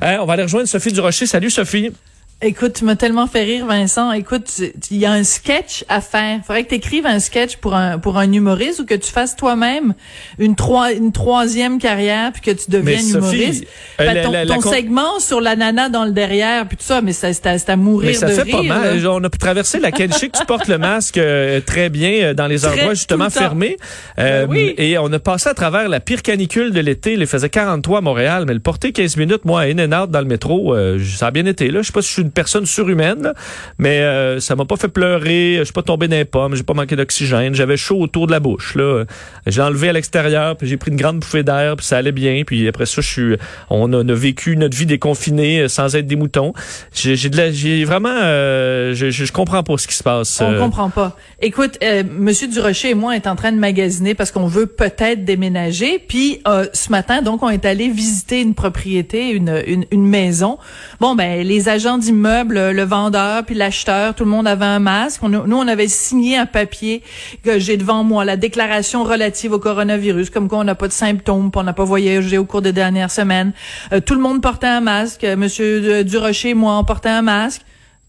[0.00, 1.26] Hein, on va aller rejoindre Sophie Durocher.
[1.26, 1.92] Salut Sophie.
[2.40, 4.12] Écoute, tu m'as tellement fait rire, Vincent.
[4.12, 4.62] Écoute,
[4.92, 6.38] il y a un sketch à faire.
[6.46, 9.34] Faudrait que tu écrives un sketch pour un pour un humoriste ou que tu fasses
[9.34, 9.92] toi-même
[10.38, 13.64] une trois une troisième carrière puis que tu deviennes humoriste.
[14.00, 17.00] Euh, ben, ton, la, ton segment sur la nana dans le derrière puis tout ça,
[17.00, 19.04] mais c'est à, mourir mais ça fait pas mal.
[19.08, 20.30] On a pu traverser la Kenshik.
[20.30, 23.78] tu portes le masque euh, très bien euh, dans les endroits justement fermés.
[24.16, 24.76] Ben oui.
[24.78, 27.14] Et on a passé à travers la pire canicule de l'été.
[27.14, 30.20] Il faisait 43 à Montréal, mais le porter 15 minutes, moi, in and out dans
[30.20, 30.76] le métro,
[31.16, 31.72] ça a bien été.
[31.72, 33.32] Là, je sais pas si je suis une personne surhumaine,
[33.78, 35.56] mais euh, ça m'a pas fait pleurer.
[35.58, 37.54] Je suis pas tombé dans les pommes, j'ai pas manqué d'oxygène.
[37.54, 38.74] J'avais chaud autour de la bouche.
[38.74, 39.04] Là,
[39.46, 42.42] j'ai enlevé à l'extérieur, puis j'ai pris une grande bouffée d'air, puis ça allait bien.
[42.46, 43.36] Puis après ça, je suis,
[43.70, 46.52] on a, vécu notre vie déconfinée euh, sans être des moutons.
[46.92, 50.40] J'ai, j'ai vraiment, euh, je, je, comprends pas ce qui se passe.
[50.40, 51.16] On comprend pas.
[51.40, 51.78] Écoute,
[52.10, 55.98] Monsieur Durocher et moi est en train de magasiner parce qu'on veut peut-être déménager.
[55.98, 56.42] Puis
[56.72, 60.58] ce matin, donc, on est allé visiter une propriété, une, une, une maison.
[61.00, 65.22] Bon, ben les agents d'immeubles le vendeur puis l'acheteur, tout le monde avait un masque.
[65.22, 67.02] nous, on avait signé un papier
[67.42, 70.92] que j'ai devant moi, la déclaration relative au coronavirus, comme quoi on n'a pas de
[70.92, 73.52] symptômes, on n'a pas voyagé au cours des dernières semaines.
[73.92, 75.24] Euh, tout le monde portait un masque.
[75.24, 77.62] Monsieur Durocher, moi, on portait un masque.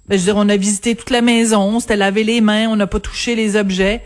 [0.07, 2.67] Ben, je veux dire, on a visité toute la maison, on s'était lavé les mains,
[2.67, 4.01] on n'a pas touché les objets.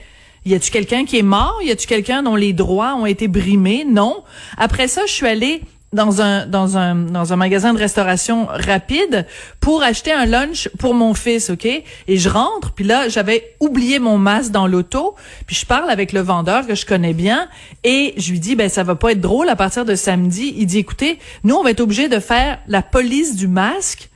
[0.46, 1.60] Y a-tu quelqu'un qui est mort?
[1.64, 3.86] Y a-tu quelqu'un dont les droits ont été brimés?
[3.88, 4.24] Non.
[4.58, 5.62] Après ça, je suis allée
[5.94, 9.26] dans un dans un dans un magasin de restauration rapide
[9.60, 11.66] pour acheter un lunch pour mon fils, OK?
[11.66, 16.12] Et je rentre, puis là, j'avais oublié mon masque dans l'auto, puis je parle avec
[16.12, 17.48] le vendeur que je connais bien
[17.84, 20.54] et je lui dis ben ça va pas être drôle à partir de samedi.
[20.58, 24.10] Il dit écoutez, nous on va être obligé de faire la police du masque.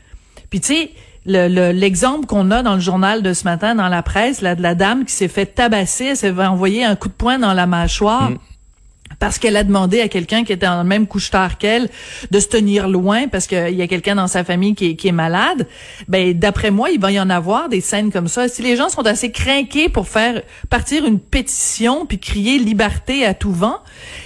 [0.49, 0.91] Puis tu sais,
[1.25, 4.75] l'exemple qu'on a dans le journal de ce matin dans la presse, là, de la
[4.75, 8.31] dame qui s'est fait tabasser, elle s'est envoyer un coup de poing dans la mâchoire.
[8.31, 8.37] Mm
[9.19, 11.89] parce qu'elle a demandé à quelqu'un qui était dans le même couche-tard qu'elle
[12.31, 15.67] de se tenir loin parce qu'il y a quelqu'un dans sa famille qui est, malade,
[16.07, 18.47] ben d'après moi, il va y en avoir des scènes comme ça.
[18.47, 23.33] Si les gens sont assez craqués pour faire partir une pétition puis crier liberté à
[23.33, 23.79] tout vent,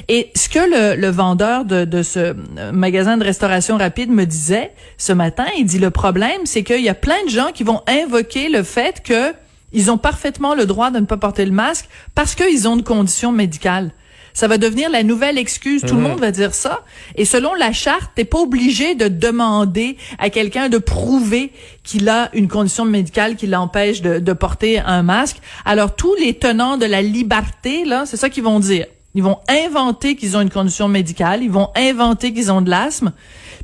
[0.07, 0.59] et ce que
[0.99, 2.35] le, vendeur de, ce
[2.71, 6.89] magasin de restauration rapide me disait ce matin, il dit le problème, c'est qu'il y
[6.89, 9.33] a plein de gens qui vont invoquer le fait que
[9.73, 12.83] ils ont parfaitement le droit de ne pas porter le masque parce qu'ils ont une
[12.83, 13.91] condition médicale.
[14.33, 15.81] Ça va devenir la nouvelle excuse.
[15.81, 16.07] Tout le mhm.
[16.09, 16.83] monde va dire ça.
[17.15, 21.51] Et selon la charte, t'es pas obligé de demander à quelqu'un de prouver
[21.83, 25.37] qu'il a une condition médicale qui l'empêche de, de porter un masque.
[25.65, 28.85] Alors tous les tenants de la liberté, là, c'est ça qu'ils vont dire.
[29.13, 33.11] Ils vont inventer qu'ils ont une condition médicale, ils vont inventer qu'ils ont de l'asthme,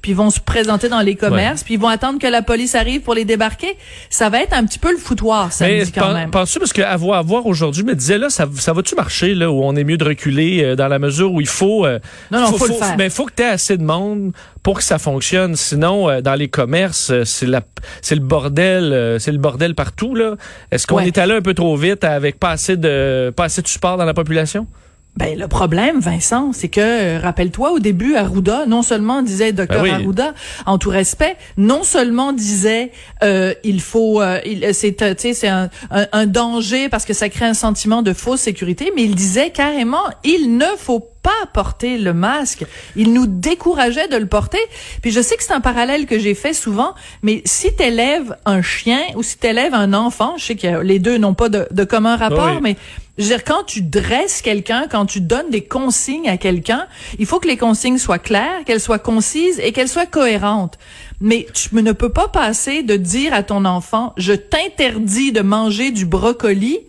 [0.02, 2.76] puis ils vont se présenter dans les commerces, puis ils vont attendre que la police
[2.76, 3.78] arrive pour les débarquer.
[4.10, 6.32] Ça va être un petit peu le foutoir, ça dit quand même.
[6.32, 9.64] Penses-tu, parce qu'à voir, voir aujourd'hui, me disais, là, ça, ça va-tu marcher, là, où
[9.64, 11.86] on est mieux de reculer euh, dans la mesure où il faut...
[11.86, 12.00] Euh,
[12.32, 12.96] non, non, faut, faut, le faire.
[12.98, 14.32] Mais faut que tu aies assez de monde
[14.64, 15.56] pour que ça fonctionne.
[15.56, 17.62] Sinon, euh, dans les commerces, c'est la,
[18.02, 20.36] c'est le bordel, c'est le bordel partout, là.
[20.72, 23.68] Est-ce qu'on est allé un peu trop vite avec pas assez de, pas assez de
[23.68, 24.68] support dans la population?
[25.18, 29.82] Ben le problème, Vincent, c'est que euh, rappelle-toi au début, Arruda non seulement disait docteur
[29.82, 30.36] ben Arruda
[30.68, 32.92] en tout respect, non seulement disait
[33.24, 34.40] euh, il faut, euh,
[34.74, 39.06] c'est euh, un, un, danger parce que ça crée un sentiment de fausse sécurité, mais
[39.06, 41.17] il disait carrément il ne faut pas
[41.54, 42.66] porter le masque.
[42.96, 44.60] Il nous décourageait de le porter.
[45.02, 48.62] Puis je sais que c'est un parallèle que j'ai fait souvent, mais si t'élèves un
[48.62, 51.84] chien ou si t'élèves un enfant, je sais que les deux n'ont pas de, de
[51.84, 52.76] commun rapport, mais
[53.18, 57.26] je veux dire, quand tu dresses quelqu'un, quand tu donnes des consignes à quelqu'un, il
[57.26, 60.78] faut que les consignes soient claires, qu'elles soient concises et qu'elles soient cohérentes.
[61.20, 65.90] Mais tu ne peux pas passer de dire à ton enfant, je t'interdis de manger
[65.90, 66.80] du brocoli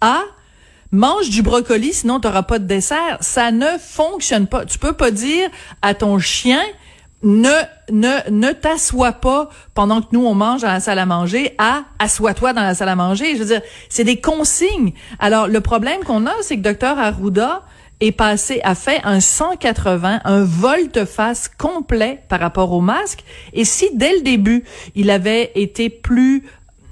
[0.00, 0.22] à
[0.94, 3.18] mange du brocoli, sinon tu n'auras pas de dessert.
[3.20, 4.64] Ça ne fonctionne pas.
[4.64, 5.48] Tu peux pas dire
[5.82, 6.62] à ton chien,
[7.22, 7.50] ne
[7.90, 11.84] ne ne t'assois pas pendant que nous on mange dans la salle à manger à
[11.98, 13.34] assois-toi dans la salle à manger.
[13.34, 14.92] Je veux dire, c'est des consignes.
[15.18, 17.62] Alors le problème qu'on a, c'est que docteur Arruda
[18.00, 23.24] est passé a fait un 180, un volte-face complet par rapport au masque.
[23.52, 24.64] Et si dès le début
[24.94, 26.44] il avait été plus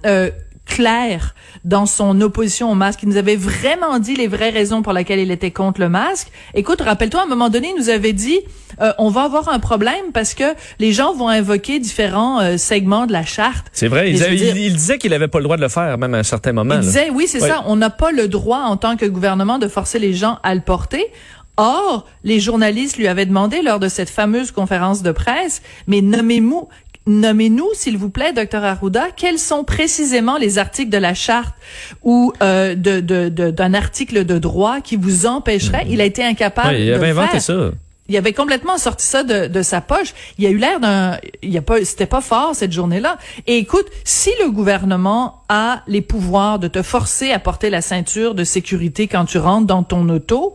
[0.06, 0.30] euh,
[0.66, 3.00] clair dans son opposition au masque.
[3.02, 6.28] Il nous avait vraiment dit les vraies raisons pour lesquelles il était contre le masque.
[6.54, 8.40] Écoute, rappelle-toi, à un moment donné, il nous avait dit,
[8.80, 10.44] euh, on va avoir un problème parce que
[10.78, 13.66] les gens vont invoquer différents euh, segments de la charte.
[13.72, 14.10] C'est vrai.
[14.10, 16.76] Il, disait qu'il avait pas le droit de le faire, même à un certain moment.
[16.76, 17.64] Il disait, oui, c'est ça.
[17.66, 20.60] On n'a pas le droit, en tant que gouvernement, de forcer les gens à le
[20.60, 21.10] porter.
[21.58, 26.68] Or, les journalistes lui avaient demandé lors de cette fameuse conférence de presse, mais nommez-nous
[27.06, 31.54] nommez-nous, s'il vous plaît, docteur Arruda, quels sont précisément les articles de la charte
[32.02, 35.86] ou euh, de, d'un article de droit qui vous empêcherait?
[35.88, 37.70] Il a été incapable il avait inventé ça.
[38.08, 40.14] il avait complètement sorti ça de, de sa poche.
[40.38, 43.18] Il a eu l'air d'un, il a pas, c'était pas fort cette journée-là.
[43.46, 48.34] Et écoute, si le gouvernement a les pouvoirs de te forcer à porter la ceinture
[48.34, 50.54] de sécurité quand tu rentres dans ton auto,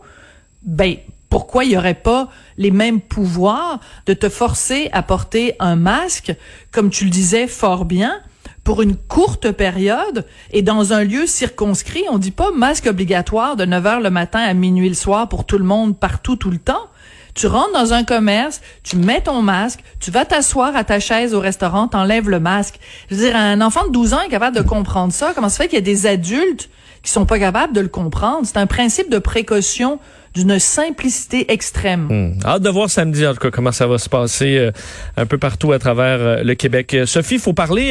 [0.62, 0.96] ben
[1.30, 6.34] pourquoi il y aurait pas les mêmes pouvoirs de te forcer à porter un masque,
[6.72, 8.20] comme tu le disais fort bien,
[8.64, 12.04] pour une courte période et dans un lieu circonscrit?
[12.10, 15.44] On dit pas masque obligatoire de 9 heures le matin à minuit le soir pour
[15.44, 16.88] tout le monde partout tout le temps.
[17.34, 21.34] Tu rentres dans un commerce, tu mets ton masque, tu vas t'asseoir à ta chaise
[21.34, 22.80] au restaurant, t'enlèves le masque.
[23.08, 25.32] Je veux dire, un enfant de 12 ans est capable de comprendre ça.
[25.34, 26.68] Comment ça fait qu'il y a des adultes
[27.02, 28.40] qui sont pas capables de le comprendre?
[28.42, 30.00] C'est un principe de précaution
[30.38, 32.06] d'une simplicité extrême.
[32.08, 32.38] Hmm.
[32.44, 34.70] Hâte de voir samedi, en tout cas, comment ça va se passer euh,
[35.16, 36.94] un peu partout à travers euh, le Québec.
[36.94, 37.88] Euh, Sophie, il faut parler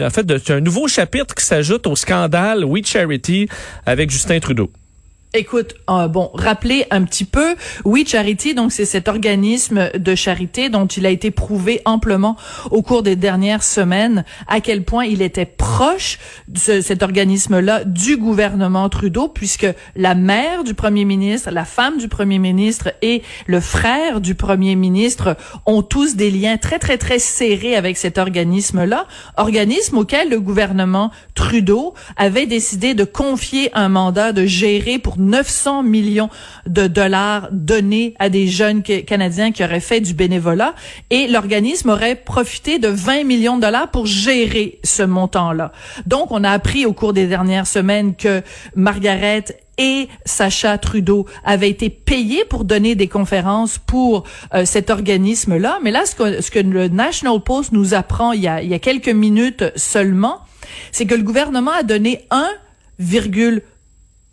[0.00, 3.48] en fait d'un nouveau chapitre qui s'ajoute au scandale We Charity
[3.86, 4.70] avec Justin Trudeau.
[5.36, 10.70] Écoute, euh, bon, rappeler un petit peu, oui, Charity, donc c'est cet organisme de charité
[10.70, 12.36] dont il a été prouvé amplement
[12.70, 16.18] au cours des dernières semaines à quel point il était proche
[16.48, 22.08] de cet organisme-là du gouvernement Trudeau, puisque la mère du premier ministre, la femme du
[22.08, 25.36] premier ministre et le frère du premier ministre
[25.66, 29.06] ont tous des liens très, très, très serrés avec cet organisme-là,
[29.36, 35.82] organisme auquel le gouvernement Trudeau avait décidé de confier un mandat de gérer pour 900
[35.82, 36.30] millions
[36.66, 40.74] de dollars donnés à des jeunes Canadiens qui auraient fait du bénévolat
[41.10, 45.72] et l'organisme aurait profité de 20 millions de dollars pour gérer ce montant-là.
[46.06, 48.42] Donc, on a appris au cours des dernières semaines que
[48.74, 49.44] Margaret
[49.78, 54.24] et Sacha Trudeau avaient été payés pour donner des conférences pour
[54.54, 55.78] euh, cet organisme-là.
[55.82, 56.14] Mais là, ce
[56.50, 60.40] que, le National Post nous apprend il y a, il y a quelques minutes seulement,
[60.92, 63.60] c'est que le gouvernement a donné 1,1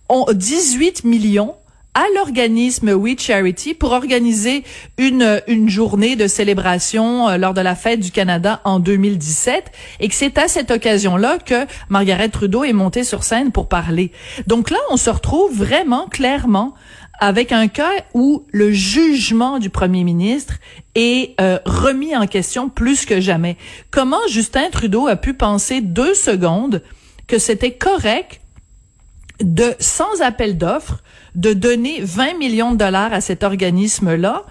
[0.09, 1.55] ont 18 millions
[1.93, 4.63] à l'organisme We Charity pour organiser
[4.97, 10.07] une, une journée de célébration euh, lors de la fête du Canada en 2017 et
[10.07, 14.11] que c'est à cette occasion-là que Margaret Trudeau est montée sur scène pour parler.
[14.47, 16.73] Donc là, on se retrouve vraiment clairement
[17.19, 20.55] avec un cas où le jugement du premier ministre
[20.95, 23.55] est euh, remis en question plus que jamais.
[23.91, 26.81] Comment Justin Trudeau a pu penser deux secondes
[27.27, 28.41] que c'était correct
[29.43, 31.03] de, sans appel d'offres,
[31.35, 34.43] de donner 20 millions de dollars à cet organisme-là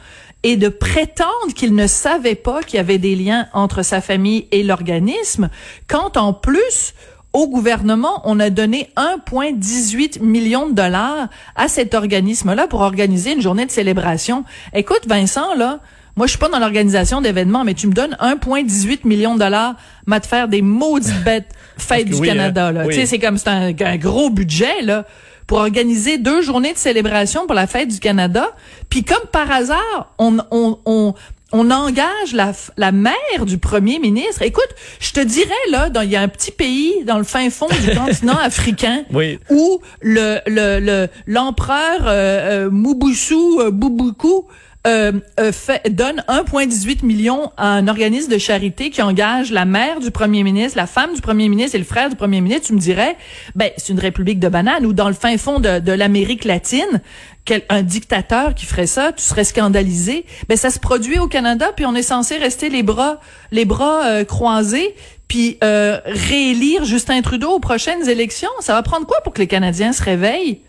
[0.43, 4.49] et de prétendre qu'il ne savait pas qu'il y avait des liens entre sa famille
[4.51, 5.51] et l'organisme,
[5.87, 6.95] quand en plus,
[7.33, 13.41] au gouvernement, on a donné 1,18 million de dollars à cet organisme-là pour organiser une
[13.41, 14.45] journée de célébration.
[14.75, 15.81] Écoute, Vincent, là,
[16.17, 19.77] moi, je suis pas dans l'organisation d'événements, mais tu me donnes 1,18 million de dollars,
[20.07, 22.69] m'a de faire des maudites bêtes fêtes du Canada.
[22.69, 22.87] Hein, là.
[22.87, 25.05] Tu sais, c'est comme c'est un, gros budget là
[25.47, 28.51] pour organiser deux journées de célébration pour la fête du Canada.
[28.89, 31.15] Puis comme par hasard, on, on, on,
[31.53, 34.43] on engage la, la mère du premier ministre.
[34.43, 34.69] Écoute,
[35.01, 37.97] je te dirais là, il y a un petit pays dans le fin fond du
[37.99, 39.05] continent africain
[39.51, 44.47] où le le l'empereur le, euh, euh, Mobutu euh, Bubuku
[44.85, 50.01] euh, euh, fait, donne 1,18 million à un organisme de charité qui engage la mère
[50.01, 52.73] du premier ministre, la femme du premier ministre et le frère du premier ministre, tu
[52.73, 53.17] me dirais,
[53.55, 57.01] ben c'est une république de bananes ou dans le fin fond de, l'Amérique latine,
[57.45, 60.25] quel, un dictateur qui ferait ça, tu serais scandalisé.
[60.49, 63.21] Ben ça se produit au Canada, puis on est censé rester les bras
[63.53, 64.97] les bras euh, croisés,
[65.29, 68.51] puis réélire Justin Trudeau aux prochaines élections.
[68.59, 70.61] Ça va prendre quoi pour que les Canadiens se réveillent?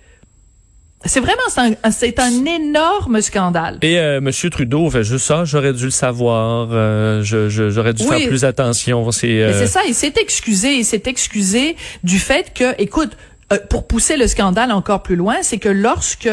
[1.05, 1.41] C'est vraiment
[1.91, 3.77] c'est un, énorme scandale.
[3.81, 5.43] Et euh, Monsieur Trudeau fait juste ça.
[5.43, 6.69] J'aurais dû le savoir.
[6.71, 9.11] Euh, je, j'aurais dû faire plus attention.
[9.11, 9.59] C'est euh...
[9.59, 9.81] c'est ça.
[9.87, 10.75] Il s'est excusé.
[10.75, 13.11] Il s'est excusé du fait que, écoute,
[13.53, 16.29] euh, pour pousser le scandale encore plus loin, c'est que lorsque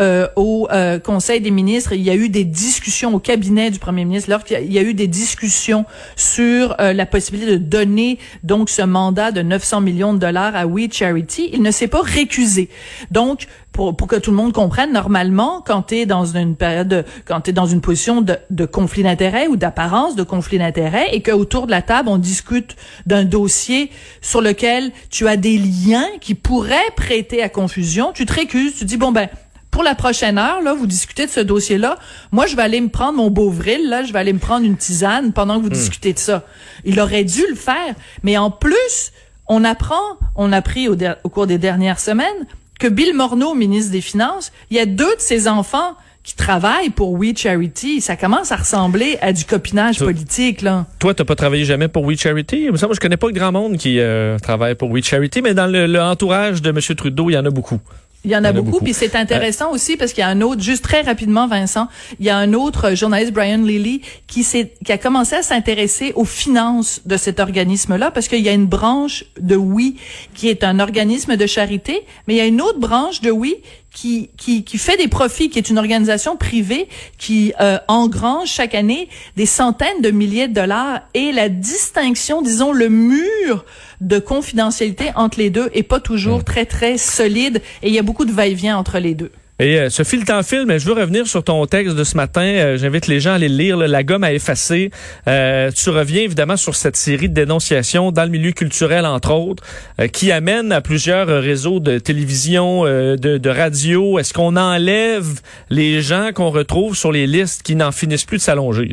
[0.00, 3.78] euh, au euh, Conseil des ministres, il y a eu des discussions au cabinet du
[3.78, 5.84] Premier ministre, lorsqu'il y a eu des discussions
[6.16, 10.88] sur la possibilité de donner donc ce mandat de 900 millions de dollars à We
[10.90, 12.68] Charity, il ne s'est pas récusé.
[13.10, 16.88] Donc pour, pour que tout le monde comprenne, normalement, quand tu es dans une période,
[16.88, 20.58] de, quand tu es dans une position de, de conflit d'intérêt ou d'apparence de conflit
[20.58, 23.90] d'intérêt et qu'autour de la table, on discute d'un dossier
[24.22, 28.84] sur lequel tu as des liens qui pourraient prêter à confusion, tu te récuses, tu
[28.84, 29.28] dis, bon ben,
[29.72, 31.98] pour la prochaine heure, là, vous discutez de ce dossier-là.
[32.30, 34.76] Moi, je vais aller me prendre mon Beauvril, là, je vais aller me prendre une
[34.76, 35.72] tisane pendant que vous hmm.
[35.72, 36.44] discutez de ça.
[36.84, 37.96] Il aurait dû le faire.
[38.22, 39.10] Mais en plus,
[39.48, 42.46] on apprend, on a appris au, au cours des dernières semaines
[42.78, 46.90] que Bill Morneau, ministre des Finances, il y a deux de ses enfants qui travaillent
[46.90, 48.00] pour We Charity.
[48.00, 50.86] Ça commence à ressembler à du copinage politique, là.
[50.98, 52.70] Toi, t'as pas travaillé jamais pour We Charity?
[52.70, 56.00] Moi, je connais pas grand monde qui euh, travaille pour We Charity, mais dans le,
[56.00, 56.80] entourage de M.
[56.96, 57.78] Trudeau, il y en a beaucoup.
[58.24, 60.62] Il y en a, beaucoup, puis c'est intéressant aussi parce qu'il y a un autre,
[60.62, 61.88] juste très rapidement, Vincent,
[62.20, 66.12] il y a un autre journaliste, Brian Lilly, qui s'est, qui a commencé à s'intéresser
[66.16, 69.96] aux finances de cet organisme-là parce qu'il y a une branche de Oui
[70.34, 73.56] qui est un organisme de charité, mais il y a une autre branche de Oui
[73.94, 78.74] qui, qui, qui fait des profits, qui est une organisation privée qui euh, engrange chaque
[78.74, 83.64] année des centaines de milliers de dollars et la distinction, disons, le mur
[84.00, 86.44] de confidentialité entre les deux est pas toujours mm.
[86.44, 89.30] très, très solide et il y a beaucoup de va-et-vient entre les deux.
[89.60, 92.16] Et euh, Sophie, le temps file, mais je veux revenir sur ton texte de ce
[92.16, 92.42] matin.
[92.42, 93.76] Euh, j'invite les gens à aller le lire.
[93.76, 94.90] la gomme à effacer.
[95.28, 99.62] Euh, tu reviens évidemment sur cette série de dénonciations dans le milieu culturel, entre autres,
[100.00, 104.18] euh, qui amène à plusieurs réseaux de télévision, de, de, radio.
[104.18, 108.42] Est-ce qu'on enlève les gens qu'on retrouve sur les listes qui n'en finissent plus de
[108.42, 108.92] s'allonger?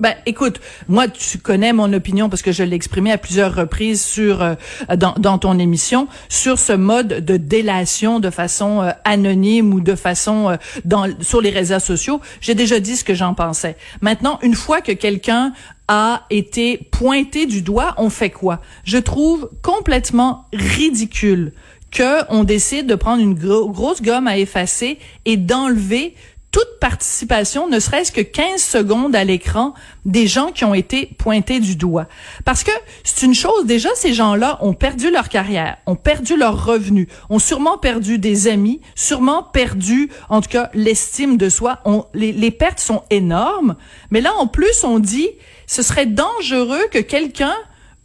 [0.00, 4.00] Ben, écoute, moi, tu connais mon opinion parce que je l'ai exprimé à plusieurs reprises
[4.00, 4.54] sur euh,
[4.96, 9.96] dans, dans, ton émission sur ce mode de délation de façon euh, anonyme ou de
[9.96, 12.20] façon euh, dans sur les réseaux sociaux.
[12.40, 13.76] J'ai déjà dit ce que j'en pensais.
[14.00, 15.52] Maintenant, une fois que quelqu'un
[15.88, 18.60] a été pointé du doigt, on fait quoi?
[18.84, 21.52] Je trouve complètement ridicule
[21.90, 26.14] que on décide de prendre une grosse gomme à effacer et d'enlever
[26.58, 29.74] toute participation, ne serait-ce que 15 secondes à l'écran
[30.04, 32.08] des gens qui ont été pointés du doigt.
[32.44, 32.72] Parce que
[33.04, 37.38] c'est une chose, déjà, ces gens-là ont perdu leur carrière, ont perdu leurs revenus, ont
[37.38, 41.78] sûrement perdu des amis, sûrement perdu, en tout cas, l'estime de soi.
[42.12, 43.76] Les, les pertes sont énormes.
[44.10, 45.28] Mais là, en plus, on dit,
[45.68, 47.54] ce serait dangereux que quelqu'un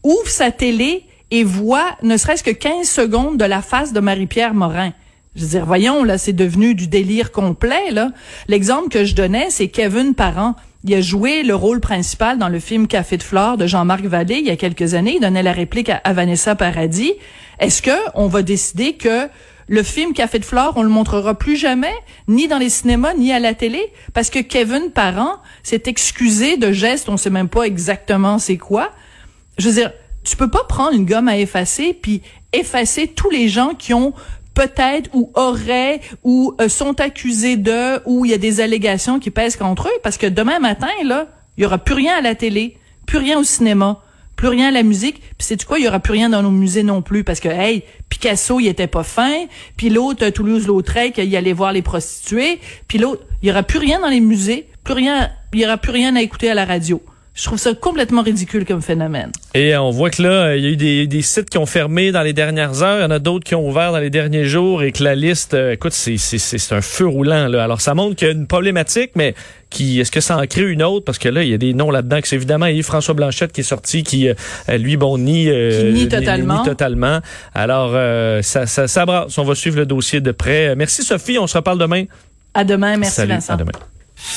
[0.04, 4.54] ouvre sa télé et voit ne serait-ce que 15 secondes de la face de Marie-Pierre
[4.54, 4.94] Morin.
[5.36, 8.12] Je veux dire, voyons, là, c'est devenu du délire complet, là.
[8.48, 10.56] L'exemple que je donnais, c'est Kevin Parent.
[10.84, 14.40] Il a joué le rôle principal dans le film Café de Flore de Jean-Marc Vallée
[14.40, 15.16] il y a quelques années.
[15.16, 17.14] Il donnait la réplique à, Vanessa Paradis.
[17.60, 19.28] Est-ce que on va décider que
[19.70, 21.94] le film Café de Flore, on le montrera plus jamais,
[22.28, 23.82] ni dans les cinémas, ni à la télé,
[24.14, 28.92] parce que Kevin Parent s'est excusé de gestes, on sait même pas exactement c'est quoi.
[29.58, 29.92] Je veux dire,
[30.24, 32.22] tu peux pas prendre une gomme à effacer puis
[32.52, 34.14] effacer tous les gens qui ont
[34.54, 39.32] peut-être ou auraient ou euh, sont accusés de ou il y a des allégations qui
[39.32, 42.36] pèsent contre eux parce que demain matin là, il y aura plus rien à la
[42.36, 44.02] télé, plus rien au cinéma,
[44.36, 46.52] plus rien à la musique, puis c'est quoi, il y aura plus rien dans nos
[46.52, 49.46] musées non plus parce que hey, Picasso, il était pas fin,
[49.78, 54.00] puis l'autre Toulouse-Lautrec, il allait voir les prostituées, puis l'autre, il y aura plus rien
[54.00, 57.02] dans les musées, plus rien, il y aura plus rien à écouter à la radio.
[57.36, 59.32] Je trouve ça complètement ridicule comme phénomène.
[59.56, 62.12] Et on voit que là, il y a eu des, des sites qui ont fermé
[62.12, 64.46] dans les dernières heures, il y en a d'autres qui ont ouvert dans les derniers
[64.46, 66.16] jours et que la liste, euh, écoute, c'est,
[66.72, 67.48] un feu roulant.
[67.48, 67.64] Là.
[67.64, 69.34] Alors ça montre qu'il y a une problématique, mais
[69.72, 71.06] qui est-ce que ça en crée une autre?
[71.06, 73.62] Parce que là, il y a des noms là-dedans que c'est évidemment Yves-François Blanchette qui
[73.62, 74.36] est sorti, qui, euh,
[74.78, 76.60] lui, bon, nie, euh, nie totalement.
[76.60, 77.20] Nie, totalement.
[77.56, 77.94] Alors,
[78.44, 79.36] ça, ça, ça brasse.
[79.40, 80.76] On va suivre le dossier de près.
[80.76, 82.06] Merci Sophie, on se reparle demain.
[82.54, 83.56] À demain, merci Salut, Vincent.
[83.56, 83.72] À demain.